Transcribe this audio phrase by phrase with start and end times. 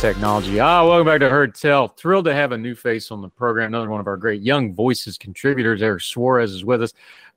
[0.00, 0.60] Technology.
[0.60, 1.88] Ah, welcome back to Heard Tell.
[1.88, 3.66] Thrilled to have a new face on the program.
[3.66, 6.92] Another one of our great young voices contributors, Eric Suarez, is with us.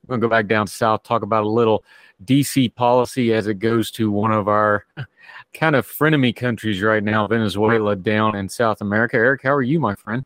[0.06, 1.84] We're going to go back down south, talk about a little
[2.24, 4.86] DC policy as it goes to one of our
[5.54, 9.16] kind of frenemy countries right now, Venezuela, down in South America.
[9.16, 10.24] Eric, how are you, my friend?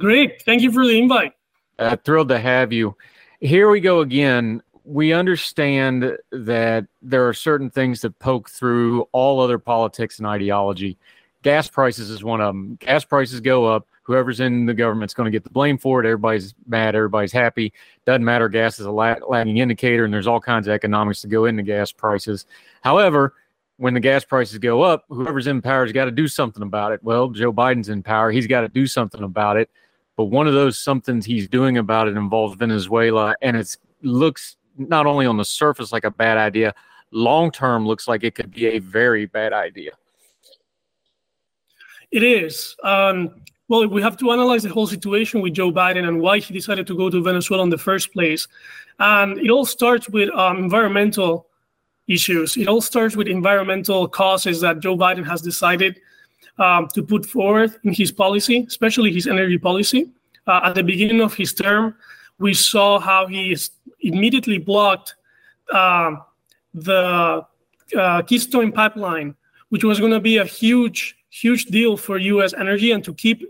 [0.00, 0.42] Great.
[0.42, 1.32] Thank you for the invite.
[1.78, 2.96] Uh, thrilled to have you.
[3.40, 4.62] Here we go again.
[4.90, 10.96] We understand that there are certain things that poke through all other politics and ideology.
[11.42, 12.76] Gas prices is one of them.
[12.80, 13.86] Gas prices go up.
[14.04, 16.06] Whoever's in the government's going to get the blame for it.
[16.06, 16.94] Everybody's mad.
[16.94, 17.74] Everybody's happy.
[18.06, 18.48] Doesn't matter.
[18.48, 21.92] Gas is a lagging indicator, and there's all kinds of economics to go into gas
[21.92, 22.46] prices.
[22.80, 23.34] However,
[23.76, 26.92] when the gas prices go up, whoever's in power has got to do something about
[26.92, 27.04] it.
[27.04, 28.30] Well, Joe Biden's in power.
[28.30, 29.68] He's got to do something about it.
[30.16, 35.06] But one of those somethings he's doing about it involves Venezuela, and it looks not
[35.06, 36.74] only on the surface like a bad idea,
[37.10, 39.92] long term looks like it could be a very bad idea.
[42.10, 42.74] It is.
[42.82, 46.54] Um, well, we have to analyze the whole situation with Joe Biden and why he
[46.54, 48.48] decided to go to Venezuela in the first place.
[48.98, 51.48] And it all starts with um, environmental
[52.06, 52.56] issues.
[52.56, 56.00] It all starts with environmental causes that Joe Biden has decided
[56.58, 60.10] um, to put forward in his policy, especially his energy policy.
[60.46, 61.94] Uh, at the beginning of his term,
[62.38, 63.56] we saw how he
[64.00, 65.14] immediately blocked
[65.72, 66.16] uh,
[66.74, 67.44] the
[67.96, 69.34] uh, Keystone pipeline,
[69.70, 72.54] which was going to be a huge, huge deal for U.S.
[72.54, 73.42] energy and to keep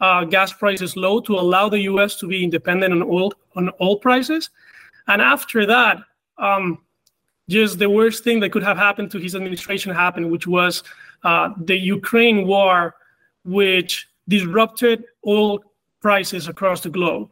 [0.00, 2.16] uh, gas prices low to allow the U.S.
[2.16, 4.50] to be independent on oil on oil prices.
[5.06, 5.98] And after that,
[6.38, 6.78] um,
[7.48, 10.82] just the worst thing that could have happened to his administration happened, which was
[11.24, 12.94] uh, the Ukraine war,
[13.44, 15.60] which disrupted oil
[16.00, 17.30] prices across the globe.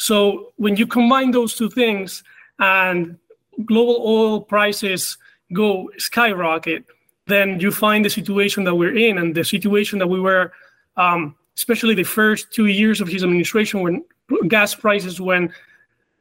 [0.00, 2.24] So when you combine those two things
[2.58, 3.18] and
[3.66, 5.18] global oil prices
[5.52, 6.86] go skyrocket,
[7.26, 10.54] then you find the situation that we're in and the situation that we were,
[10.96, 14.02] um, especially the first two years of his administration when
[14.48, 15.50] gas prices went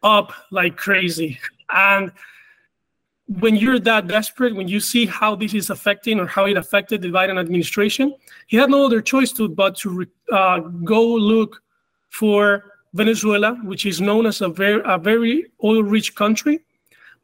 [0.03, 1.39] up like crazy.
[1.69, 2.12] And
[3.39, 7.01] when you're that desperate, when you see how this is affecting or how it affected
[7.01, 8.13] the Biden administration,
[8.47, 11.62] he had no other choice to but to uh, go look
[12.09, 16.59] for Venezuela, which is known as a very a very oil-rich country,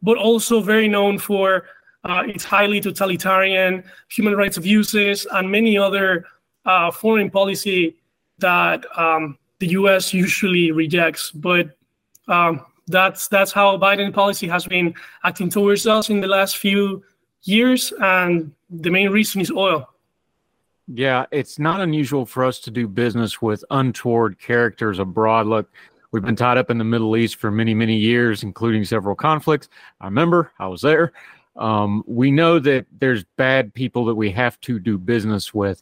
[0.02, 1.66] but also very known for
[2.04, 6.26] uh, its highly totalitarian human rights abuses and many other
[6.66, 7.96] uh, foreign policy
[8.38, 10.14] that um, the U.S.
[10.14, 11.32] usually rejects.
[11.32, 11.76] But
[12.28, 14.94] um, that's that's how Biden policy has been
[15.24, 17.04] acting towards us in the last few
[17.44, 19.90] years, and the main reason is oil.
[20.88, 25.48] Yeah, it's not unusual for us to do business with untoward characters abroad.
[25.48, 25.72] Look,
[26.12, 29.68] we've been tied up in the Middle East for many, many years, including several conflicts.
[30.00, 31.12] I remember I was there.
[31.56, 35.82] Um, we know that there's bad people that we have to do business with.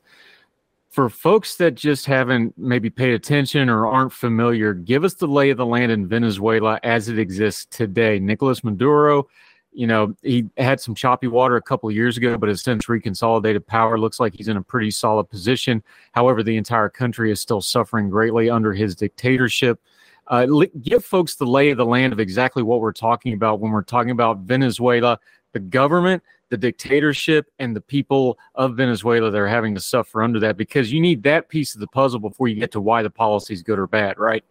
[0.89, 5.49] For folks that just haven't maybe paid attention or aren't familiar, give us the lay
[5.49, 8.19] of the land in Venezuela as it exists today.
[8.19, 9.27] Nicolas Maduro
[9.73, 12.85] you know, he had some choppy water a couple of years ago, but has since
[12.85, 13.97] reconsolidated power.
[13.97, 15.83] Looks like he's in a pretty solid position.
[16.12, 19.80] However, the entire country is still suffering greatly under his dictatorship.
[20.27, 20.47] Uh,
[20.81, 23.83] give folks the lay of the land of exactly what we're talking about when we're
[23.83, 25.19] talking about Venezuela,
[25.51, 30.39] the government, the dictatorship, and the people of Venezuela that are having to suffer under
[30.39, 33.09] that, because you need that piece of the puzzle before you get to why the
[33.09, 34.44] policy is good or bad, right?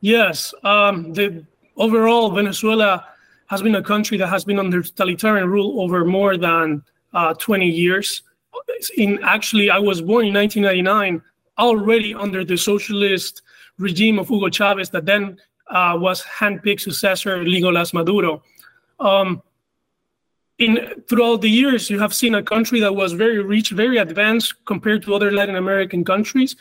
[0.00, 0.52] Yes.
[0.64, 3.06] Um, the overall Venezuela
[3.48, 7.66] has been a country that has been under totalitarian rule over more than uh, 20
[7.66, 8.22] years.
[8.96, 11.22] In actually, I was born in 1999,
[11.58, 13.42] already under the socialist
[13.78, 18.42] regime of Hugo Chavez, that then uh, was handpicked successor Nicolas Maduro.
[19.00, 19.42] Um,
[20.58, 24.54] in throughout the years, you have seen a country that was very rich, very advanced
[24.64, 26.56] compared to other Latin American countries,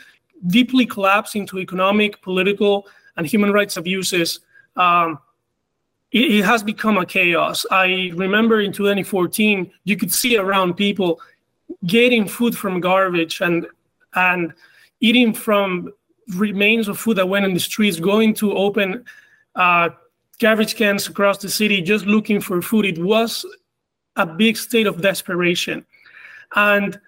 [0.47, 2.87] deeply collapse into economic, political,
[3.17, 4.39] and human rights abuses.
[4.75, 5.19] Um,
[6.11, 7.65] it, it, has become a chaos.
[7.71, 11.19] I remember in 2014, you could see around people
[11.85, 13.65] getting food from garbage and
[14.13, 14.53] and
[14.99, 15.91] eating from
[16.35, 19.03] remains of food that went in the streets, going to open
[19.55, 19.89] uh,
[20.39, 22.85] garbage cans across the city just looking for food.
[22.85, 23.45] It was
[24.15, 25.85] a big state of desperation.
[26.55, 26.99] And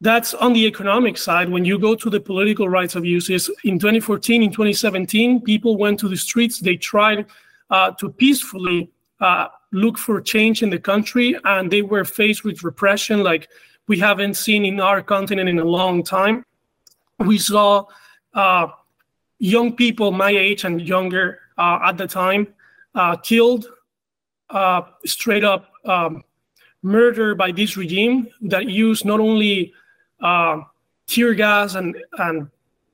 [0.00, 1.48] that's on the economic side.
[1.48, 6.08] When you go to the political rights abuses, in 2014, in 2017, people went to
[6.08, 6.60] the streets.
[6.60, 7.26] They tried
[7.70, 8.90] to peacefully
[9.20, 13.48] uh, look for change in the country, and they were faced with repression like
[13.88, 16.44] we haven't seen in our continent in a long time.
[17.18, 17.84] We saw
[18.34, 18.68] uh,
[19.38, 22.48] young people my age and younger uh, at the time
[22.94, 23.66] uh, killed,
[24.50, 26.22] uh, straight up um,
[26.82, 29.72] murder by this regime that used not only
[30.20, 30.60] uh,
[31.06, 32.48] tear gas and and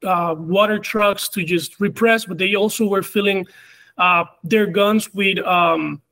[0.04, 3.50] uh, water trucks to just repress, but they also were filling uh,
[4.44, 6.02] their guns with, um,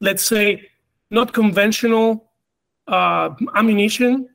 [0.00, 0.70] let's say,
[1.10, 2.30] not conventional
[2.88, 4.28] uh, ammunition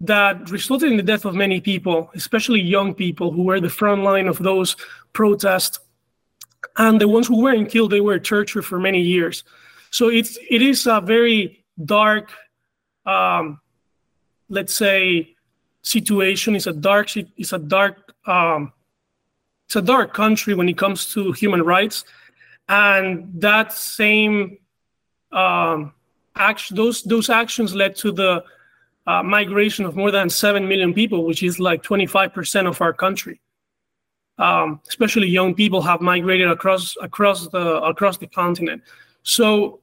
[0.00, 4.02] that resulted in the death of many people, especially young people who were the front
[4.02, 4.76] line of those
[5.12, 5.80] protests.
[6.76, 9.44] And the ones who weren't killed, they were tortured for many years.
[9.90, 12.32] So it's it is a very dark,
[13.06, 13.60] um,
[14.48, 15.36] let's say,
[15.82, 16.56] situation.
[16.56, 18.72] It's a dark it's a dark um,
[19.66, 22.04] it's a dark country when it comes to human rights,
[22.68, 24.58] and that same
[25.32, 25.92] um,
[26.36, 28.44] action those those actions led to the
[29.06, 33.40] uh, migration of more than 7 million people, which is like 25% of our country.
[34.38, 38.82] Um, especially young people have migrated across across the across the continent.
[39.22, 39.80] So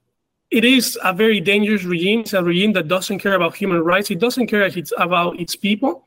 [0.49, 2.21] it is a very dangerous regime.
[2.21, 4.11] It's a regime that doesn't care about human rights.
[4.11, 6.05] It doesn't care about its people,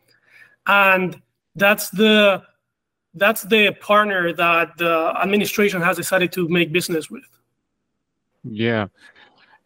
[0.66, 1.20] and
[1.56, 2.42] that's the
[3.14, 7.24] that's the partner that the administration has decided to make business with.
[8.42, 8.88] Yeah.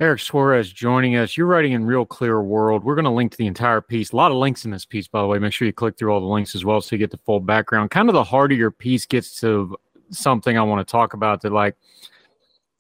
[0.01, 1.37] Eric Suarez joining us.
[1.37, 2.85] You're writing in Real Clear World.
[2.85, 4.13] We're going to link to the entire piece.
[4.13, 5.41] A lot of links in this piece, by the way.
[5.41, 7.41] Make sure you click through all the links as well so you get the full
[7.41, 7.91] background.
[7.91, 9.77] Kind of the heart of your piece gets to
[10.11, 11.77] something I want to talk about that, like,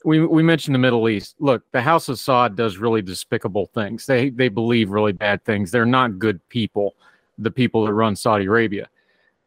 [0.04, 1.34] we we mentioned the Middle East.
[1.40, 4.06] Look, the House of Saud does really despicable things.
[4.06, 5.70] They they believe really bad things.
[5.70, 6.94] They're not good people.
[7.38, 8.88] The people that run Saudi Arabia,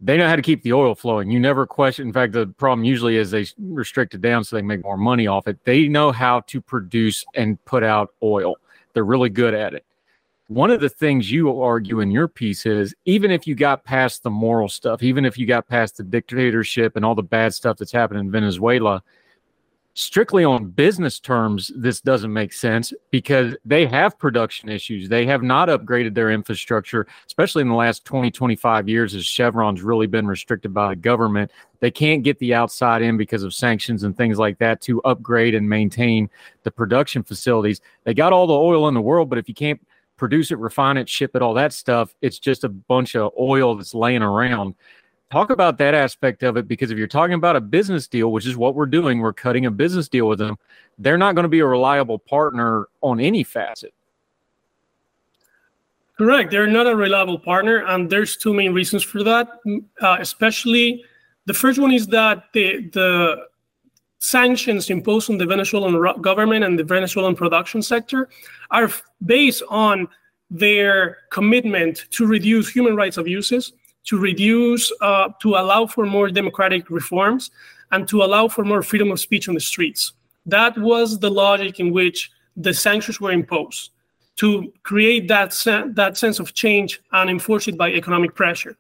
[0.02, 1.30] they know how to keep the oil flowing.
[1.30, 2.08] You never question.
[2.08, 5.28] In fact, the problem usually is they restrict it down so they make more money
[5.28, 5.64] off it.
[5.64, 8.56] They know how to produce and put out oil.
[8.94, 9.86] They're really good at it.
[10.48, 14.24] One of the things you argue in your piece is even if you got past
[14.24, 17.78] the moral stuff, even if you got past the dictatorship and all the bad stuff
[17.78, 19.02] that's happened in Venezuela,
[19.94, 25.10] strictly on business terms, this doesn't make sense because they have production issues.
[25.10, 29.82] They have not upgraded their infrastructure, especially in the last 20, 25 years, as Chevron's
[29.82, 31.52] really been restricted by the government.
[31.80, 35.56] They can't get the outside in because of sanctions and things like that to upgrade
[35.56, 36.30] and maintain
[36.64, 37.82] the production facilities.
[38.04, 39.82] They got all the oil in the world, but if you can't
[40.16, 43.76] produce it, refine it, ship it, all that stuff, it's just a bunch of oil
[43.76, 44.76] that's laying around
[45.32, 48.46] talk about that aspect of it because if you're talking about a business deal, which
[48.46, 50.58] is what we're doing, we're cutting a business deal with them,
[50.98, 53.94] they're not going to be a reliable partner on any facet.
[56.18, 56.52] Correct.
[56.52, 59.48] They're not a reliable partner, and there's two main reasons for that.
[60.02, 61.04] Uh, especially,
[61.46, 63.48] the first one is that the the
[64.20, 68.30] sanctions imposed on the Venezuelan government and the Venezuelan production sector
[68.70, 68.92] are
[69.26, 70.08] based on
[70.52, 73.74] their commitment to reduce human rights abuses
[74.06, 77.52] to reduce, uh, to allow for more democratic reforms,
[77.92, 80.14] and to allow for more freedom of speech on the streets.
[80.46, 83.92] That was the logic in which the sanctions were imposed
[84.38, 88.78] to create that, sen- that sense of change and enforce it by economic pressure.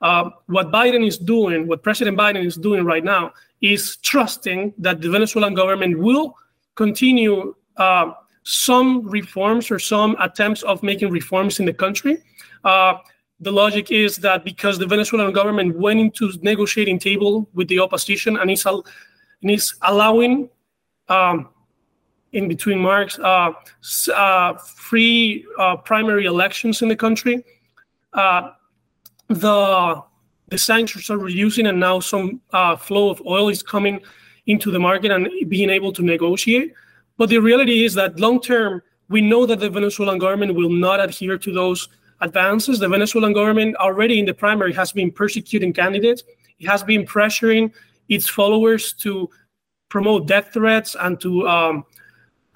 [0.00, 5.00] Uh, what Biden is doing, what President Biden is doing right now, is trusting that
[5.00, 6.36] the Venezuelan government will
[6.74, 12.18] continue uh, some reforms or some attempts of making reforms in the country.
[12.64, 12.94] Uh,
[13.44, 18.36] the logic is that because the Venezuelan government went into negotiating table with the opposition
[18.36, 18.86] and is, al-
[19.42, 20.48] and is allowing,
[21.08, 21.48] um,
[22.32, 23.52] in between marks, uh,
[24.14, 27.44] uh, free uh, primary elections in the country,
[28.14, 28.50] uh,
[29.28, 30.02] the
[30.48, 34.00] the sanctions are reducing, and now some uh, flow of oil is coming
[34.46, 36.74] into the market and being able to negotiate.
[37.16, 41.00] But the reality is that long term, we know that the Venezuelan government will not
[41.00, 41.88] adhere to those
[42.24, 42.78] advances.
[42.78, 46.22] The Venezuelan government already in the primary has been persecuting candidates.
[46.58, 47.72] It has been pressuring
[48.08, 49.30] its followers to
[49.88, 51.84] promote death threats and to um,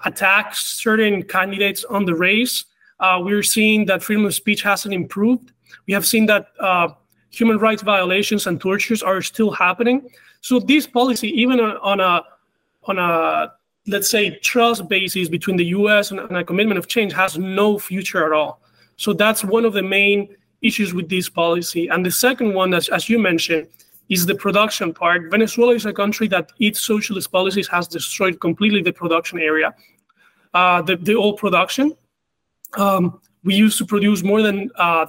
[0.05, 2.65] attack certain candidates on the race.
[2.99, 5.51] Uh, we're seeing that freedom of speech hasn't improved.
[5.87, 6.89] We have seen that uh,
[7.29, 10.09] human rights violations and tortures are still happening.
[10.41, 12.23] So this policy, even on a
[12.83, 13.53] on a
[13.87, 16.11] let's say trust basis between the U.S.
[16.11, 18.61] and, and a commitment of change, has no future at all.
[18.99, 21.87] So that's one of the main issues with this policy.
[21.87, 23.69] And the second one, as, as you mentioned,
[24.09, 25.31] is the production part.
[25.31, 29.73] Venezuela is a country that its socialist policies has destroyed completely the production area,
[30.53, 31.95] uh, the, the oil production.
[32.77, 35.05] Um, we used to produce more than, uh,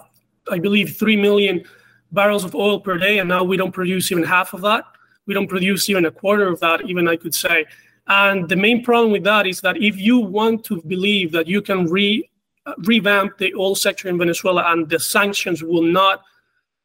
[0.48, 1.64] I believe, 3 million
[2.12, 4.84] barrels of oil per day, and now we don't produce even half of that.
[5.26, 7.66] We don't produce even a quarter of that, even I could say.
[8.06, 11.60] And the main problem with that is that if you want to believe that you
[11.60, 12.29] can re,
[12.78, 16.22] revamp the oil sector in Venezuela and the sanctions will not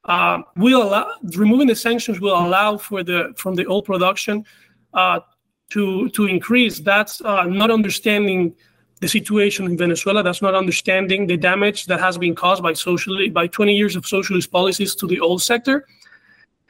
[0.05, 4.45] uh, will allow removing the sanctions will allow for the from the oil production
[4.93, 5.19] uh,
[5.69, 6.79] to to increase.
[6.79, 8.55] That's uh, not understanding
[9.01, 10.23] the situation in Venezuela.
[10.23, 14.05] That's not understanding the damage that has been caused by socially by 20 years of
[14.05, 15.85] socialist policies to the oil sector,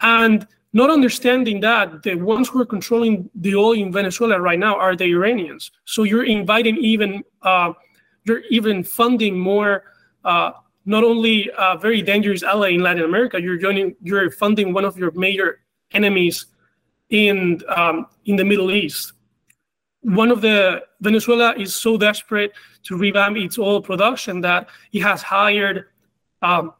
[0.01, 4.75] and not understanding that the ones who are controlling the oil in Venezuela right now
[4.75, 5.71] are the Iranians.
[5.85, 7.73] So you're inviting even uh,
[8.25, 9.83] you're even funding more
[10.23, 10.51] uh,
[10.85, 14.97] not only a very dangerous ally in Latin America, you're joining, you're funding one of
[14.97, 16.47] your major enemies
[17.09, 19.13] in um, in the Middle East.
[20.01, 22.51] One of the Venezuela is so desperate
[22.83, 25.85] to revamp its oil production that it has hired
[26.41, 26.73] um,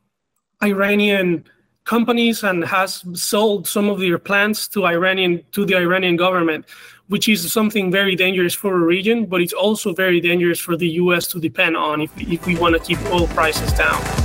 [0.64, 1.46] Iranian
[1.86, 6.66] companies and has sold some of their plants to Iranian to the Iranian government
[7.08, 10.90] which is something very dangerous for a region, but it's also very dangerous for the
[11.02, 14.25] US to depend on if, if we want to keep oil prices down.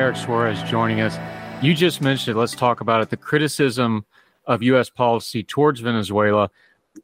[0.00, 1.18] Eric Suarez joining us.
[1.62, 2.40] You just mentioned it.
[2.40, 3.10] Let's talk about it.
[3.10, 4.06] The criticism
[4.46, 4.88] of U.S.
[4.88, 6.48] policy towards Venezuela.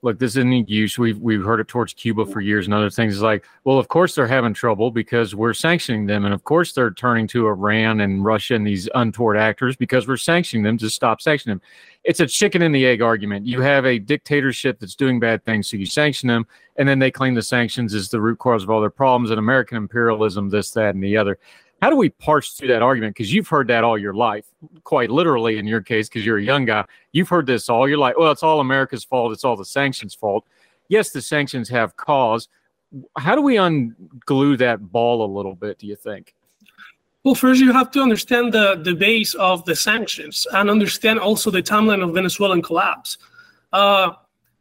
[0.00, 0.98] Look, this isn't use.
[0.98, 3.12] We've we've heard it towards Cuba for years and other things.
[3.12, 6.72] It's like, well, of course they're having trouble because we're sanctioning them, and of course
[6.72, 10.88] they're turning to Iran and Russia and these untoward actors because we're sanctioning them to
[10.88, 11.62] stop sanctioning them.
[12.02, 13.44] It's a chicken and the egg argument.
[13.44, 17.10] You have a dictatorship that's doing bad things, so you sanction them, and then they
[17.10, 20.70] claim the sanctions is the root cause of all their problems and American imperialism, this,
[20.70, 21.38] that, and the other.
[21.82, 23.14] How do we parse through that argument?
[23.14, 24.46] Because you've heard that all your life,
[24.84, 26.84] quite literally in your case, because you're a young guy.
[27.12, 28.14] You've heard this all your life.
[28.18, 29.32] Well, it's all America's fault.
[29.32, 30.46] It's all the sanctions' fault.
[30.88, 32.48] Yes, the sanctions have cause.
[33.18, 36.34] How do we unglue that ball a little bit, do you think?
[37.24, 41.50] Well, first you have to understand the, the base of the sanctions and understand also
[41.50, 43.18] the timeline of Venezuelan collapse.
[43.72, 44.12] Uh,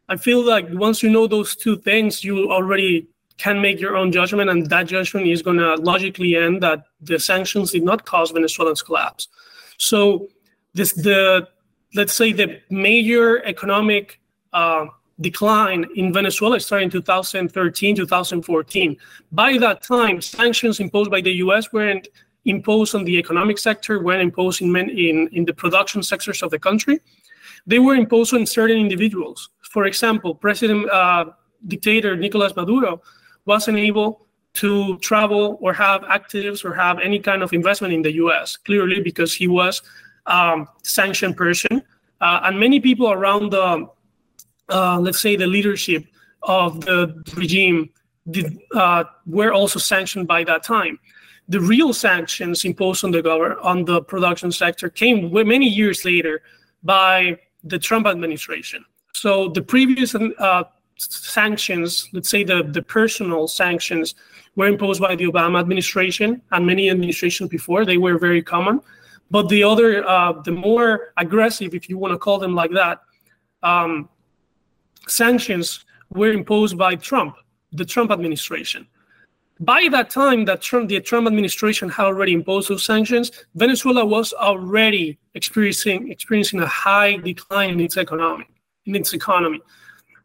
[0.09, 3.07] I feel like once you know those two things, you already
[3.37, 7.19] can make your own judgment, and that judgment is going to logically end that the
[7.19, 9.27] sanctions did not cause Venezuela's collapse.
[9.77, 10.27] So,
[10.73, 11.47] this the
[11.95, 14.19] let's say the major economic
[14.53, 14.87] uh,
[15.21, 18.97] decline in Venezuela started in 2013, 2014.
[19.31, 21.71] By that time, sanctions imposed by the U.S.
[21.71, 22.07] weren't
[22.45, 26.51] imposed on the economic sector, weren't imposed in, men, in, in the production sectors of
[26.51, 26.99] the country.
[27.65, 29.49] They were imposed on certain individuals.
[29.61, 31.25] For example, President uh,
[31.67, 33.01] dictator Nicolas Maduro
[33.45, 38.13] wasn't able to travel or have actives or have any kind of investment in the
[38.13, 39.81] US, clearly because he was
[40.25, 41.83] um, sanctioned person.
[42.21, 43.87] Uh, and many people around the,
[44.69, 46.05] uh, let's say, the leadership
[46.43, 47.89] of the regime
[48.31, 50.97] did, uh, were also sanctioned by that time.
[51.47, 56.41] The real sanctions imposed on the government on the production sector came many years later
[56.83, 58.83] by the Trump administration.
[59.13, 60.63] So the previous uh,
[60.97, 64.15] sanctions, let's say the, the personal sanctions,
[64.55, 67.85] were imposed by the Obama administration and many administrations before.
[67.85, 68.81] They were very common.
[69.31, 73.01] But the other, uh, the more aggressive, if you want to call them like that,
[73.63, 74.07] um,
[75.07, 77.35] sanctions were imposed by Trump,
[77.73, 78.87] the Trump administration.
[79.59, 84.33] By that time that Trump, the Trump administration had already imposed those sanctions, Venezuela was
[84.33, 88.45] already experiencing experiencing a high decline in its economy.
[88.85, 89.61] In its economy,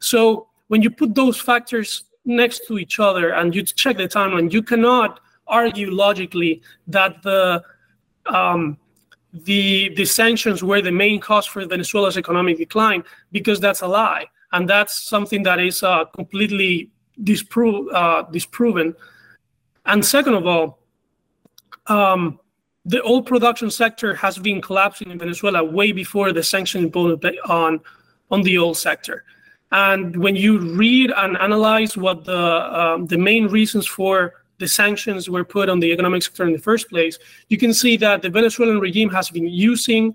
[0.00, 4.52] so when you put those factors next to each other and you check the timeline,
[4.52, 7.60] you cannot argue logically that the
[8.26, 8.78] um,
[9.32, 14.26] the the sanctions were the main cause for Venezuela's economic decline because that's a lie,
[14.52, 16.88] and that's something that is uh, completely
[17.24, 18.94] disprove, uh, disproven.
[19.86, 20.78] And second of all,
[21.88, 22.38] um,
[22.84, 27.80] the oil production sector has been collapsing in Venezuela way before the sanctions imposed on
[28.30, 29.24] on the oil sector.
[29.72, 35.30] And when you read and analyze what the um, the main reasons for the sanctions
[35.30, 38.28] were put on the economic sector in the first place, you can see that the
[38.28, 40.14] Venezuelan regime has been using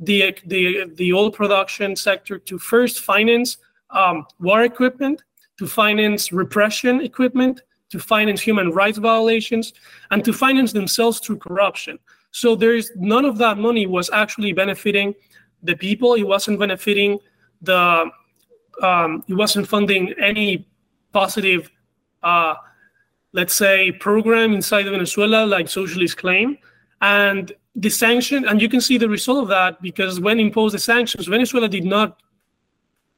[0.00, 3.58] the the, the oil production sector to first finance
[3.90, 5.22] um, war equipment,
[5.58, 9.72] to finance repression equipment, to finance human rights violations,
[10.10, 11.98] and to finance themselves through corruption.
[12.32, 15.14] So there is none of that money was actually benefiting
[15.62, 16.14] the people.
[16.14, 17.20] It wasn't benefiting
[17.62, 18.10] the.
[18.82, 20.66] Um, it wasn't funding any
[21.12, 21.70] positive
[22.22, 22.54] uh,
[23.36, 26.56] let's say, program inside Venezuela, like socialists claim.
[27.02, 30.78] And the sanction, and you can see the result of that because when imposed the
[30.78, 32.22] sanctions, Venezuela did not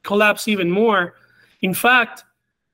[0.03, 1.15] collapse even more.
[1.63, 2.25] In fact,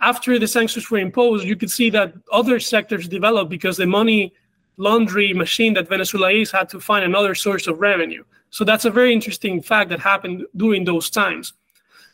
[0.01, 4.33] after the sanctions were imposed, you could see that other sectors developed because the money
[4.79, 8.25] laundry machine that Venezuela is had to find another source of revenue.
[8.49, 11.53] So that's a very interesting fact that happened during those times.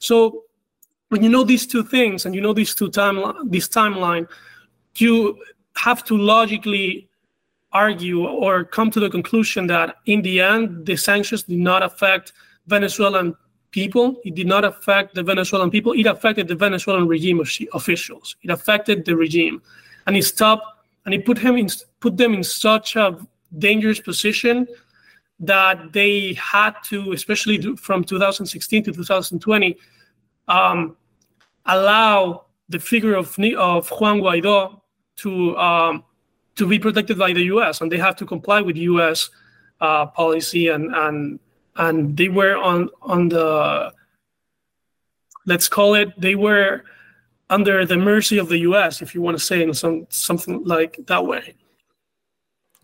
[0.01, 0.45] So
[1.11, 3.17] when you know these two things and you know these two time
[3.51, 4.29] this timeline,
[4.97, 5.39] you
[5.77, 7.09] have to logically
[7.73, 12.33] argue or come to the conclusion that in the end the sanctions did not affect
[12.67, 13.37] venezuelan
[13.71, 14.21] people.
[14.25, 15.93] It did not affect the venezuelan people.
[15.93, 17.41] It affected the venezuelan regime
[17.73, 18.37] officials.
[18.43, 19.63] It affected the regime.
[20.07, 20.65] And it stopped
[21.05, 23.19] and it put him in put them in such a
[23.59, 24.67] dangerous position
[25.41, 29.77] that they had to especially from 2016 to 2020
[30.49, 30.97] um,
[31.71, 34.81] allow the figure of, of Juan Guaido
[35.17, 36.05] to um,
[36.57, 37.81] to be protected by the U.S.
[37.81, 39.31] and they have to comply with U.S.
[39.81, 41.41] Uh, policy and and
[41.77, 43.93] and they were on on the
[45.47, 46.85] let's call it they were
[47.49, 49.03] under the mercy of the U.S.
[49.03, 51.55] if you want to say in some something like that way.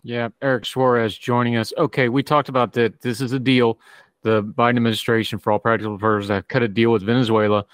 [0.03, 1.73] Yeah, Eric Suarez joining us.
[1.77, 3.01] Okay, we talked about that.
[3.01, 3.79] This is a deal.
[4.23, 7.65] The Biden administration, for all practical purposes, have cut a deal with Venezuela.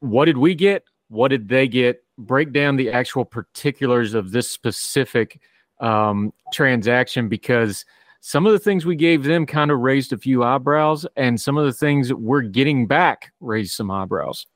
[0.00, 0.84] What did we get?
[1.08, 2.02] What did they get?
[2.20, 5.40] break down the actual particulars of this specific
[5.80, 7.84] um, transaction because
[8.20, 11.56] some of the things we gave them kind of raised a few eyebrows, and some
[11.56, 14.46] of the things we're getting back raised some eyebrows.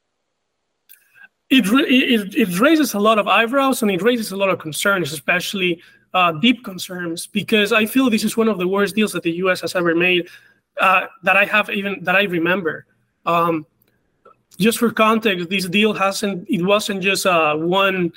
[1.49, 5.13] It, it, it raises a lot of eyebrows and it raises a lot of concerns,
[5.13, 5.81] especially
[6.13, 9.33] uh, deep concerns, because I feel this is one of the worst deals that the
[9.33, 9.63] U.S.
[9.63, 10.29] has ever made
[10.79, 12.87] uh, that I have even that I remember.
[13.25, 13.67] Um,
[14.59, 16.49] just for context, this deal hasn't.
[16.49, 18.13] It wasn't just a one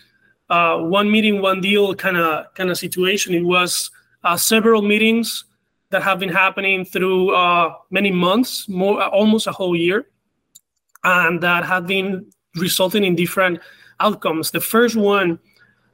[0.50, 3.34] uh, one meeting, one deal kind of kind of situation.
[3.34, 3.92] It was
[4.24, 5.46] uh, several meetings
[5.90, 10.08] that have been happening through uh, many months, more almost a whole year,
[11.04, 13.60] and that have been resulting in different
[14.00, 14.52] outcomes.
[14.52, 15.40] The first one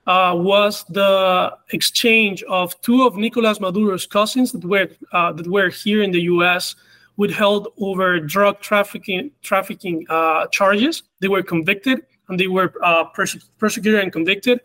[0.08, 5.70] uh, was the exchange of two of Nicolas Maduro's cousins that were uh, that were
[5.70, 6.76] here in the U.S
[7.18, 11.04] withheld over drug trafficking trafficking uh, charges.
[11.20, 14.62] They were convicted and they were uh, perse- persecuted and convicted.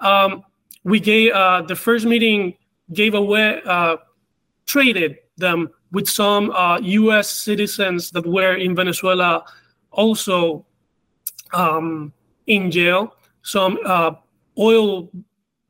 [0.00, 0.42] Um,
[0.84, 2.56] we gave uh, the first meeting
[2.92, 3.96] gave away uh,
[4.66, 7.18] traded them with some U.S.
[7.18, 9.44] Uh, citizens that were in Venezuela
[9.90, 10.64] also
[11.52, 12.12] um,
[12.46, 13.14] in jail.
[13.42, 14.12] Some uh,
[14.58, 15.10] oil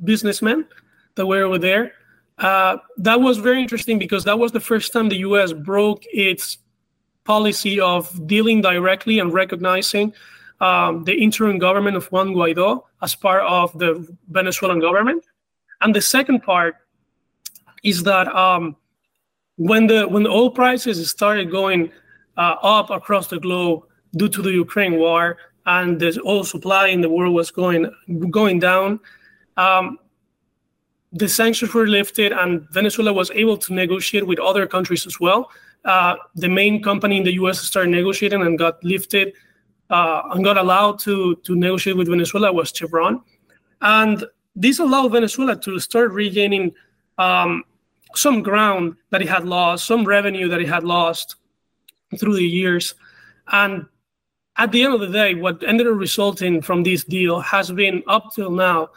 [0.05, 0.67] businessmen
[1.15, 1.93] that were over there.
[2.39, 5.53] Uh, that was very interesting because that was the first time the U.S.
[5.53, 6.59] broke its
[7.25, 10.13] policy of dealing directly and recognizing
[10.61, 15.25] um, the interim government of Juan Guaido as part of the Venezuelan government.
[15.81, 16.77] And the second part
[17.83, 18.77] is that um,
[19.57, 21.91] when the when the oil prices started going
[22.37, 23.85] uh, up across the globe
[24.17, 27.91] due to the Ukraine war and the oil supply in the world was going
[28.31, 29.01] going down,
[29.57, 29.99] um,
[31.19, 35.51] the sanctions were lifted and Venezuela was able to negotiate with other countries as well.
[35.85, 37.61] Uh, the main company in the U.S.
[37.61, 39.33] started negotiating and got lifted
[39.91, 43.23] uh, and got allowed to to negotiate with Venezuela was Chevron,
[43.83, 44.25] and
[44.57, 46.75] this allowed Venezuela to start regaining
[47.19, 47.63] um,
[48.15, 51.37] some ground that it had lost, some revenue that it had lost
[52.19, 52.95] through the years,
[53.53, 53.87] and
[54.57, 58.03] at the end of the day, what ended up resulting from this deal has been
[58.09, 58.89] up till now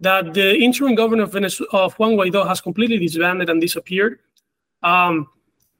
[0.00, 4.20] that the interim governor of, Venezuela, of Juan Guaido has completely disbanded and disappeared.
[4.82, 5.28] Um,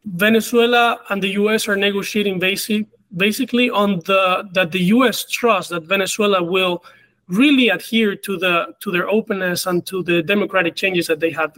[0.05, 1.67] Venezuela and the U.S.
[1.69, 5.25] are negotiating basic, basically on the that the U.S.
[5.31, 6.85] trust that Venezuela will
[7.29, 11.57] really adhere to the to their openness and to the democratic changes that they have.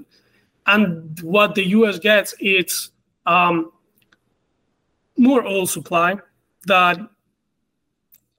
[0.67, 1.99] And what the U.S.
[1.99, 2.91] gets is
[3.27, 3.73] um,
[5.17, 6.17] more oil supply.
[6.67, 6.99] That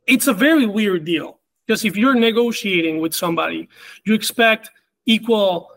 [0.06, 1.37] it's a very weird deal
[1.68, 3.68] because if you're negotiating with somebody,
[4.06, 4.72] you expect
[5.06, 5.72] equal,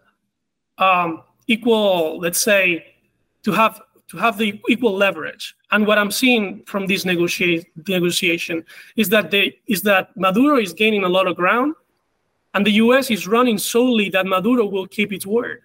[0.78, 2.94] um, equal, let's say,
[3.42, 5.54] to have to have the equal leverage.
[5.70, 8.64] And what I'm seeing from this negotiate, negotiation
[8.96, 11.74] is that they is that Maduro is gaining a lot of ground,
[12.54, 13.10] and the U.S.
[13.10, 15.60] is running solely that Maduro will keep its word,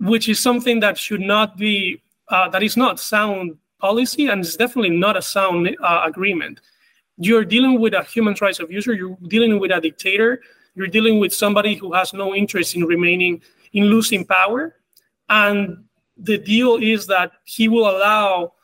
[0.00, 4.56] which is something that should not be uh, that is not sound policy and it's
[4.56, 6.60] definitely not a sound uh, agreement.
[7.18, 8.94] You're dealing with a human rights abuser.
[8.94, 10.40] You're dealing with a dictator.
[10.74, 14.76] You're dealing with somebody who has no interest in remaining in losing power,
[15.28, 15.84] and
[16.16, 18.54] the deal is that he will allow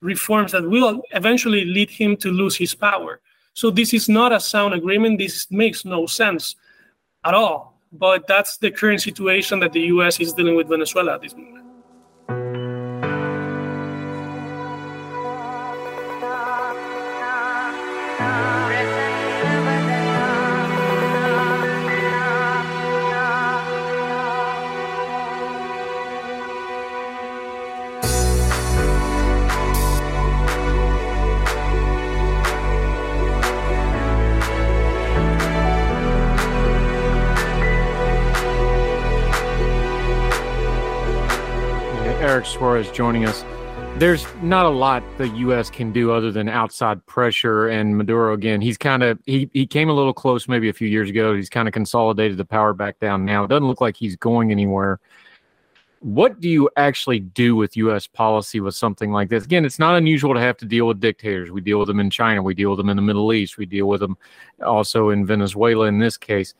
[0.00, 3.20] reforms that will eventually lead him to lose his power.
[3.54, 5.18] So this is not a sound agreement.
[5.18, 6.56] This makes no sense
[7.24, 7.80] at all.
[7.92, 10.18] But that's the current situation that the U.S.
[10.18, 11.63] is dealing with Venezuela at this moment.
[42.54, 43.44] Suarez joining us.
[43.98, 45.70] There's not a lot the U.S.
[45.70, 47.68] can do other than outside pressure.
[47.68, 50.86] And Maduro, again, he's kind of he he came a little close maybe a few
[50.86, 51.34] years ago.
[51.34, 53.42] He's kind of consolidated the power back down now.
[53.42, 55.00] It doesn't look like he's going anywhere.
[55.98, 58.06] What do you actually do with U.S.
[58.06, 59.44] policy with something like this?
[59.44, 61.50] Again, it's not unusual to have to deal with dictators.
[61.50, 62.42] We deal with them in China.
[62.42, 63.58] We deal with them in the Middle East.
[63.58, 64.16] We deal with them
[64.64, 65.86] also in Venezuela.
[65.86, 66.54] In this case,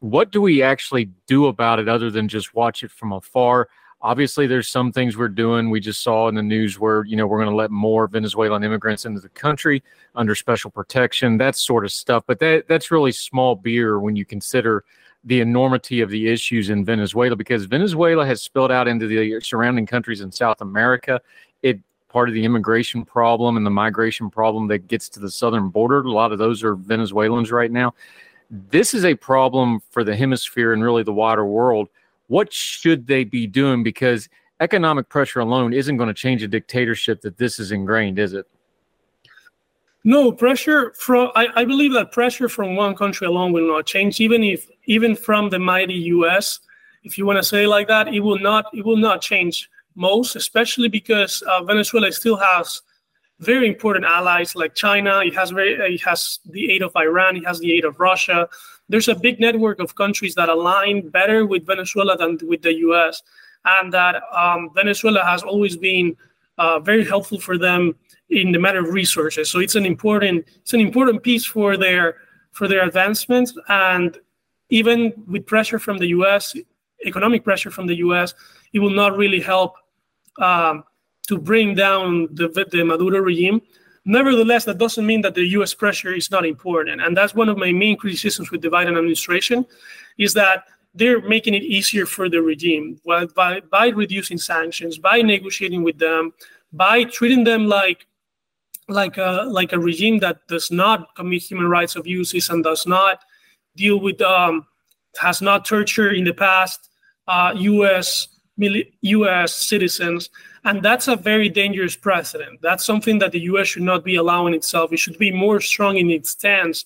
[0.00, 3.68] what do we actually do about it other than just watch it from afar?
[4.02, 5.68] Obviously, there's some things we're doing.
[5.68, 8.64] We just saw in the news where you know we're going to let more Venezuelan
[8.64, 9.82] immigrants into the country
[10.14, 12.24] under special protection, that sort of stuff.
[12.26, 14.84] But that that's really small beer when you consider
[15.24, 19.84] the enormity of the issues in Venezuela, because Venezuela has spilled out into the surrounding
[19.84, 21.20] countries in South America.
[21.62, 25.68] It part of the immigration problem and the migration problem that gets to the southern
[25.68, 26.00] border.
[26.00, 27.94] A lot of those are Venezuelans right now.
[28.50, 31.88] This is a problem for the hemisphere and really the wider world
[32.30, 33.82] what should they be doing?
[33.82, 34.28] Because
[34.60, 38.46] economic pressure alone isn't going to change a dictatorship that this is ingrained, is it?
[40.04, 41.32] No pressure from.
[41.34, 45.16] I, I believe that pressure from one country alone will not change, even if even
[45.16, 46.60] from the mighty U.S.
[47.02, 48.66] If you want to say like that, it will not.
[48.72, 52.80] It will not change most, especially because uh, Venezuela still has
[53.40, 55.18] very important allies like China.
[55.18, 55.72] It has very.
[55.94, 57.36] It has the aid of Iran.
[57.36, 58.48] It has the aid of Russia
[58.90, 63.22] there's a big network of countries that align better with Venezuela than with the U.S.
[63.64, 66.16] and that um, Venezuela has always been
[66.58, 67.94] uh, very helpful for them
[68.30, 69.48] in the matter of resources.
[69.48, 72.16] So it's an important it's an important piece for their
[72.50, 74.18] for their advancements and
[74.70, 76.56] even with pressure from the U.S.
[77.06, 78.34] economic pressure from the U.S.
[78.72, 79.76] it will not really help
[80.40, 80.82] um,
[81.28, 83.62] to bring down the the Maduro regime
[84.10, 85.72] Nevertheless, that doesn't mean that the U.S.
[85.72, 89.64] pressure is not important, and that's one of my main criticisms with the Biden administration,
[90.18, 95.84] is that they're making it easier for the regime by, by reducing sanctions, by negotiating
[95.84, 96.32] with them,
[96.72, 98.08] by treating them like
[98.88, 103.22] like a like a regime that does not commit human rights abuses and does not
[103.76, 104.66] deal with um,
[105.20, 106.90] has not tortured in the past
[107.28, 108.26] uh, U.S.
[109.00, 109.54] U.S.
[109.54, 110.30] citizens
[110.64, 112.60] and that's a very dangerous precedent.
[112.60, 114.92] That's something that the US should not be allowing itself.
[114.92, 116.84] It should be more strong in its stance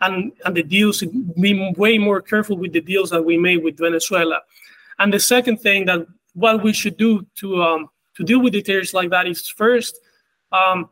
[0.00, 3.78] and, and the deals, be way more careful with the deals that we made with
[3.78, 4.40] Venezuela.
[4.98, 8.94] And the second thing that what we should do to um, to deal with dictators
[8.94, 9.98] like that is first,
[10.52, 10.88] um,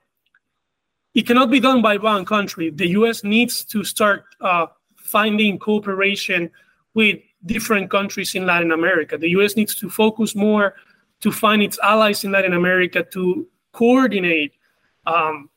[1.14, 2.68] it cannot be done by one country.
[2.70, 3.25] The U.S.
[3.25, 4.66] needs to start uh,
[4.97, 6.51] finding cooperation
[6.92, 9.18] with different countries in Latin America.
[9.18, 9.57] The U.S.
[9.57, 10.74] needs to focus more
[11.20, 14.54] to find its allies in Latin America to coordinate
[15.07, 15.50] um,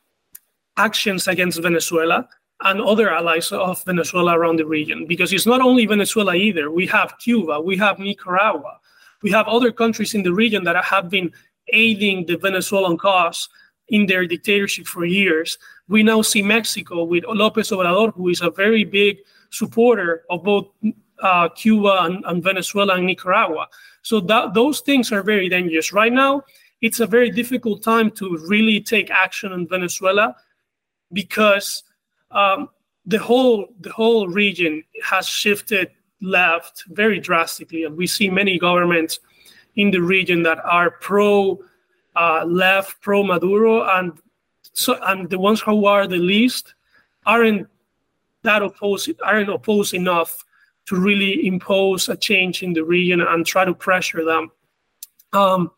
[0.77, 2.27] actions against Venezuela
[2.61, 5.05] and other allies of Venezuela around the region.
[5.05, 6.71] Because it's not only Venezuela either.
[6.71, 8.79] We have Cuba, we have Nicaragua,
[9.21, 11.31] we have other countries in the region that have been
[11.73, 13.49] aiding the Venezuelan cause
[13.89, 18.51] in their dictatorship for years we now see Mexico with Lopez Obrador, who is a
[18.51, 19.19] very big
[19.49, 20.67] supporter of both
[21.21, 23.67] uh, Cuba and, and, Venezuela and Nicaragua.
[24.01, 25.91] So that, those things are very dangerous.
[25.93, 26.43] Right now,
[26.81, 30.35] it's a very difficult time to really take action in Venezuela
[31.11, 31.83] because
[32.31, 32.69] um,
[33.05, 35.89] the whole the whole region has shifted
[36.21, 39.19] left very drastically, and we see many governments
[39.75, 41.59] in the region that are pro
[42.15, 44.13] uh, left, pro Maduro, and
[44.73, 46.75] so and the ones who are the least
[47.25, 47.67] aren't
[48.43, 50.43] that opposed aren't opposed enough
[50.87, 54.49] to really impose a change in the region and try to pressure them.
[55.33, 55.71] Um,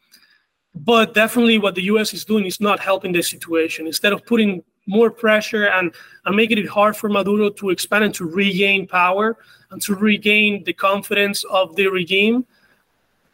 [0.75, 2.13] but definitely, what the U.S.
[2.13, 3.87] is doing is not helping the situation.
[3.87, 5.93] Instead of putting more pressure and,
[6.25, 9.37] and making it hard for Maduro to expand and to regain power
[9.71, 12.45] and to regain the confidence of the regime,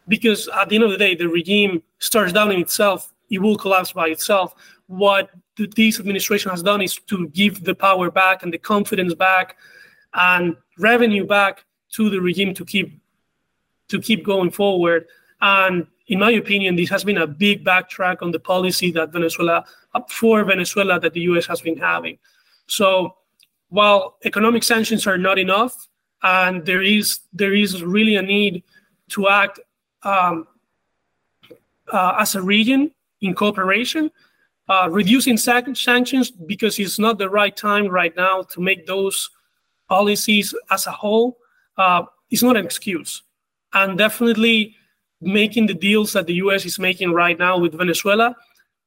[0.08, 3.56] because at the end of the day, the regime starts down in itself, it will
[3.56, 4.54] collapse by itself.
[4.86, 9.56] What this administration has done is to give the power back and the confidence back
[10.16, 13.00] and revenue back to the regime to keep
[13.88, 15.06] to keep going forward.
[15.40, 19.64] And in my opinion, this has been a big backtrack on the policy that Venezuela
[20.08, 21.46] for Venezuela that the U.S.
[21.46, 22.18] has been having.
[22.66, 23.14] So
[23.68, 25.88] while economic sanctions are not enough,
[26.22, 28.64] and there is there is really a need
[29.10, 29.60] to act
[30.02, 30.46] um,
[31.92, 34.10] uh, as a region in cooperation,
[34.68, 39.30] uh, reducing sanctions because it's not the right time right now to make those
[39.88, 41.38] policies as a whole
[41.78, 43.22] uh, is not an excuse.
[43.72, 44.74] And definitely
[45.20, 46.64] making the deals that the U.S.
[46.64, 48.36] is making right now with Venezuela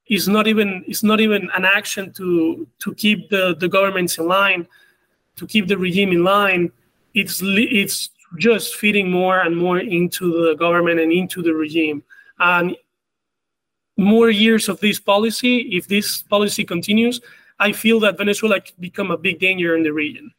[0.07, 4.27] is not even is not even an action to to keep the, the governments in
[4.27, 4.67] line,
[5.35, 6.71] to keep the regime in line.
[7.13, 12.03] It's it's just feeding more and more into the government and into the regime.
[12.39, 12.75] And
[13.97, 17.21] more years of this policy, if this policy continues,
[17.59, 20.31] I feel that Venezuela could become a big danger in the region.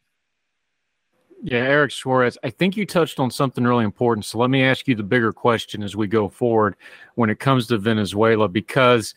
[1.43, 4.25] Yeah, Eric Suarez, I think you touched on something really important.
[4.25, 6.75] So let me ask you the bigger question as we go forward
[7.15, 9.15] when it comes to Venezuela, because,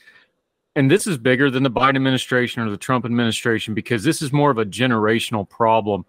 [0.75, 4.33] and this is bigger than the Biden administration or the Trump administration, because this is
[4.33, 6.07] more of a generational problem.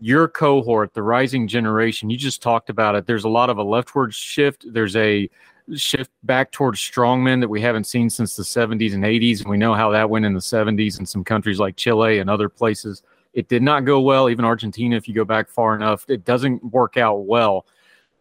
[0.00, 3.06] Your cohort, the rising generation, you just talked about it.
[3.06, 4.64] There's a lot of a leftward shift.
[4.72, 5.28] There's a
[5.74, 9.40] shift back towards strongmen that we haven't seen since the 70s and 80s.
[9.40, 12.30] And we know how that went in the 70s in some countries like Chile and
[12.30, 13.02] other places.
[13.38, 14.28] It did not go well.
[14.28, 17.66] Even Argentina, if you go back far enough, it doesn't work out well.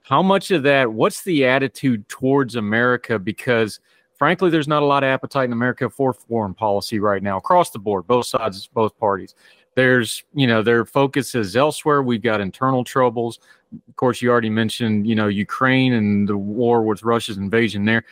[0.04, 3.18] How much of that, what's the attitude towards America?
[3.18, 3.80] Because
[4.20, 7.72] frankly, there's not a lot of appetite in America for foreign policy right now across
[7.72, 9.34] the board, both sides, both parties.
[9.74, 12.04] There's, you know, their focus is elsewhere.
[12.04, 13.40] We've got internal troubles.
[13.90, 18.04] Of course, you already mentioned, you know, Ukraine and the war with Russia's invasion there.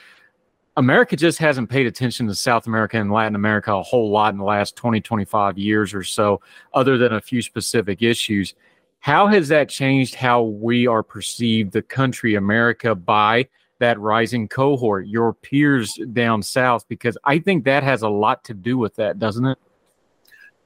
[0.77, 4.37] America just hasn't paid attention to South America and Latin America a whole lot in
[4.37, 6.41] the last 20, 25 years or so,
[6.73, 8.55] other than a few specific issues.
[8.99, 13.47] How has that changed how we are perceived, the country America, by
[13.79, 16.87] that rising cohort, your peers down south?
[16.89, 19.57] Because I think that has a lot to do with that, doesn't it?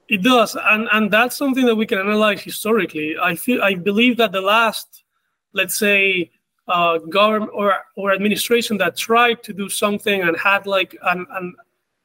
[0.08, 3.14] It does, and and that's something that we can analyze historically.
[3.16, 5.04] I feel I believe that the last,
[5.52, 6.32] let's say,
[6.70, 11.54] uh, government or or administration that tried to do something and had like an an,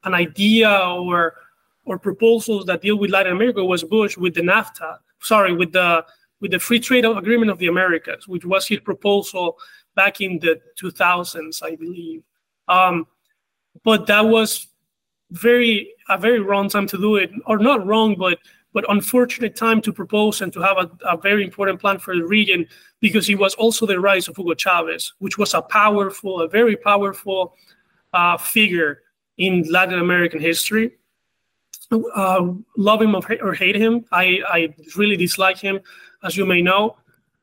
[0.04, 1.34] an idea or
[1.84, 4.98] or proposals that deal with Latin America was Bush with the NAFTA.
[5.20, 6.04] Sorry, with the
[6.40, 9.56] with the free trade agreement of the Americas, which was his proposal
[9.94, 12.22] back in the 2000s, I believe.
[12.68, 13.06] Um,
[13.84, 14.66] but that was
[15.30, 18.38] very a very wrong time to do it, or not wrong, but
[18.76, 22.26] but unfortunate time to propose and to have a, a very important plan for the
[22.26, 22.66] region
[23.00, 26.76] because it was also the rise of Hugo Chavez, which was a powerful, a very
[26.76, 27.54] powerful
[28.12, 29.00] uh, figure
[29.38, 30.92] in Latin American history.
[31.90, 35.80] Uh, love him or hate him, I, I really dislike him,
[36.22, 36.98] as you may know,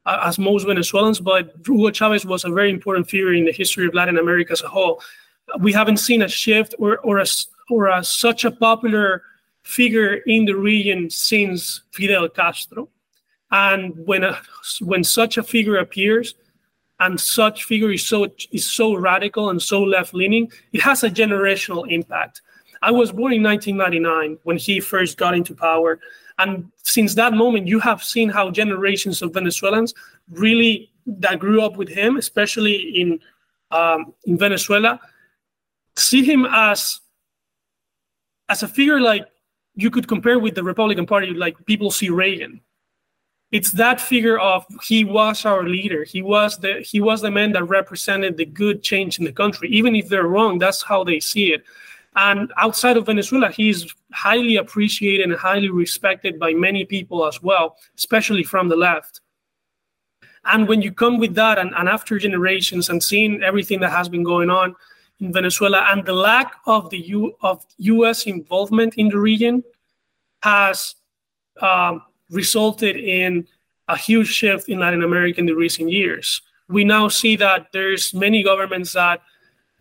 [0.05, 1.19] as most Venezuelans.
[1.19, 4.61] But Hugo Chavez was a very important figure in the history of Latin America as
[4.61, 5.01] a whole.
[5.59, 7.25] We haven't seen a shift or, or, a,
[7.71, 9.23] or a, such a popular
[9.63, 12.89] figure in the region since Fidel Castro.
[13.51, 14.39] And when a,
[14.81, 16.35] when such a figure appears,
[16.99, 21.09] and such figure is so is so radical and so left leaning, it has a
[21.09, 22.41] generational impact.
[22.81, 25.99] I was born in 1999 when he first got into power,
[26.37, 29.93] and since that moment, you have seen how generations of Venezuelans
[30.29, 33.19] really that grew up with him, especially in
[33.71, 34.99] um, in Venezuela,
[35.95, 37.01] see him as
[38.49, 39.25] as a figure like
[39.75, 42.61] you could compare with the Republican Party, like people see Reagan.
[43.51, 46.03] It's that figure of he was our leader.
[46.03, 49.69] He was the he was the man that represented the good change in the country.
[49.69, 51.63] Even if they're wrong, that's how they see it.
[52.15, 57.77] And outside of Venezuela, he's highly appreciated and highly respected by many people as well,
[57.97, 59.21] especially from the left.
[60.45, 64.09] And when you come with that, and, and after generations, and seeing everything that has
[64.09, 64.75] been going on
[65.23, 68.25] in Venezuela, and the lack of the U, of U.S.
[68.25, 69.63] involvement in the region,
[70.41, 70.95] has
[71.61, 73.47] um, resulted in
[73.87, 76.41] a huge shift in Latin America in the recent years.
[76.67, 79.21] We now see that there's many governments that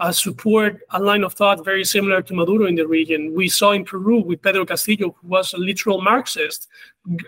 [0.00, 3.34] uh, support a line of thought very similar to Maduro in the region.
[3.34, 6.68] We saw in Peru with Pedro Castillo, who was a literal Marxist,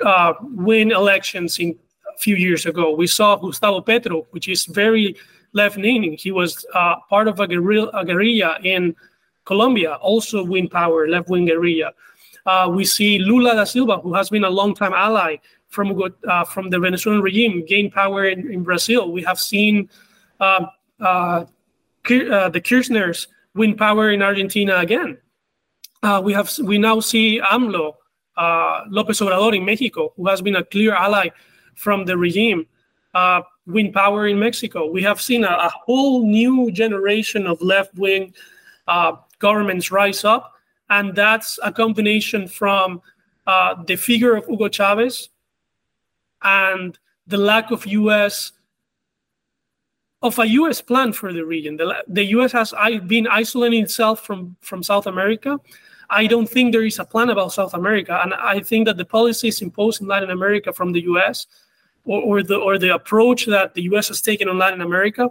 [0.05, 1.79] uh, win elections in
[2.15, 2.95] a few years ago.
[2.95, 5.17] We saw Gustavo Petro, which is very
[5.55, 6.13] left leaning.
[6.19, 8.95] He was uh, part of a guerrilla, a guerrilla, in
[9.45, 11.93] Colombia, also win power, left wing guerrilla.
[12.45, 15.37] Uh, we see Lula da Silva, who has been a long-time ally
[15.69, 19.11] from uh, from the Venezuelan regime, gain power in, in Brazil.
[19.11, 19.89] We have seen
[20.41, 20.69] um,
[21.01, 21.45] uh,
[22.11, 25.19] uh, the Kirchners win power in Argentina again.
[26.03, 27.95] Uh, we have we now see AMLO,
[28.37, 31.31] uh, López Obrador in Mexico, who has been a clear ally
[31.75, 32.67] from the regime,
[33.69, 34.91] uh, win power in Mexico.
[34.91, 38.35] We have seen a, a whole new generation of left-wing
[38.89, 40.55] uh, governments rise up,
[40.91, 43.03] and that's a combination from
[43.47, 45.31] uh, the figure of Hugo Chavez
[46.43, 48.53] and the lack of U.S
[50.25, 50.81] of a U.S.
[50.81, 51.77] plan for the region.
[51.77, 52.53] The, the U.S.
[52.53, 52.73] has
[53.07, 55.61] been isolating itself from, from South America.
[56.09, 59.05] I don't think there is a plan about South America, and I think that the
[59.05, 61.47] policies imposed in Latin America from the U.S.
[62.05, 64.09] or, or the or the approach that the U.S.
[64.09, 65.29] has taken on Latin America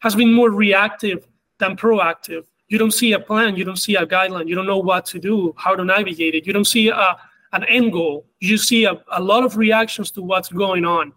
[0.00, 1.26] has been more reactive
[1.58, 2.44] than proactive.
[2.68, 5.18] You don't see a plan, you don't see a guideline, you don't know what to
[5.18, 6.46] do, how to navigate it.
[6.46, 7.16] You don't see a,
[7.52, 8.26] an end goal.
[8.40, 11.12] You see a, a lot of reactions to what's going on,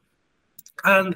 [0.83, 1.15] and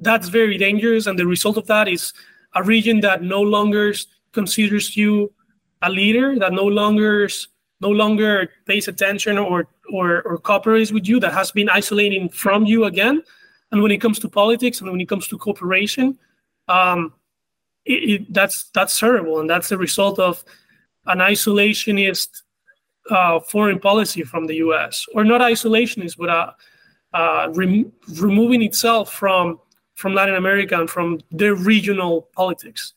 [0.00, 1.06] that's very dangerous.
[1.06, 2.12] And the result of that is
[2.54, 3.94] a region that no longer
[4.32, 5.32] considers you
[5.82, 7.28] a leader, that no longer
[7.80, 12.64] no longer pays attention or or, or cooperates with you, that has been isolating from
[12.64, 13.22] you again.
[13.72, 16.18] And when it comes to politics and when it comes to cooperation,
[16.68, 17.12] um,
[17.84, 20.44] it, it, that's that's terrible, and that's the result of
[21.06, 22.42] an isolationist
[23.10, 25.06] uh, foreign policy from the U.S.
[25.14, 26.52] or not isolationist, but uh,
[27.12, 29.60] uh, rem- removing itself from
[29.94, 32.92] from Latin America and from their regional politics.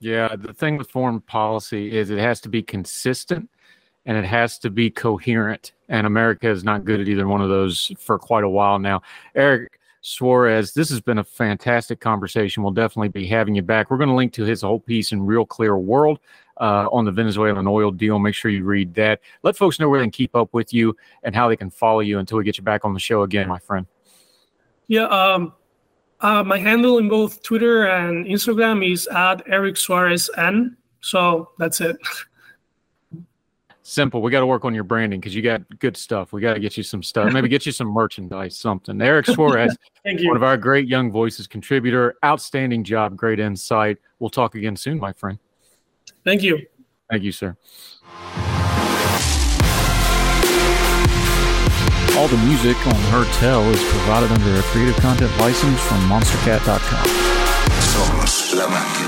[0.00, 3.50] Yeah, the thing with foreign policy is it has to be consistent
[4.06, 5.72] and it has to be coherent.
[5.88, 9.02] And America is not good at either one of those for quite a while now.
[9.34, 12.62] Eric Suarez, this has been a fantastic conversation.
[12.62, 13.90] We'll definitely be having you back.
[13.90, 16.20] We're going to link to his whole piece in Real Clear World
[16.60, 18.18] uh, on the Venezuelan oil deal.
[18.18, 19.20] Make sure you read that.
[19.42, 22.00] Let folks know where they can keep up with you and how they can follow
[22.00, 23.86] you until we get you back on the show again, my friend.
[24.86, 25.52] Yeah, um,
[26.20, 30.76] uh, my handle in both Twitter and Instagram is at Eric Suarez N.
[31.00, 31.96] So that's it.
[33.88, 34.20] Simple.
[34.20, 36.30] We got to work on your branding because you got good stuff.
[36.30, 37.32] We got to get you some stuff.
[37.32, 39.00] Maybe get you some merchandise, something.
[39.00, 39.74] Eric Suarez,
[40.04, 40.28] Thank you.
[40.28, 42.16] one of our great young voices contributor.
[42.22, 43.96] Outstanding job, great insight.
[44.18, 45.38] We'll talk again soon, my friend.
[46.22, 46.66] Thank you.
[47.10, 47.56] Thank you, sir.
[52.14, 57.06] All the music on Heard Tell is provided under a Creative Content license from MonsterCat.com.
[57.80, 59.07] Somos la máquina.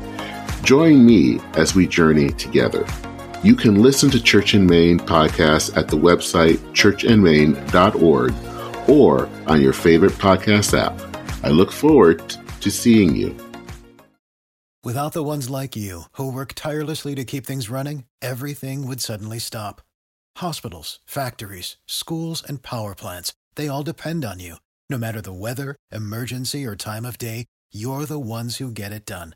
[0.63, 2.85] Join me as we journey together.
[3.43, 8.33] You can listen to Church in Main podcast at the website churchinmain.org
[8.89, 10.99] or on your favorite podcast app.
[11.43, 12.19] I look forward
[12.61, 13.35] to seeing you.
[14.83, 19.39] Without the ones like you, who work tirelessly to keep things running, everything would suddenly
[19.39, 19.81] stop.
[20.37, 24.55] Hospitals, factories, schools, and power plants, they all depend on you.
[24.89, 29.05] No matter the weather, emergency, or time of day, you're the ones who get it
[29.05, 29.35] done.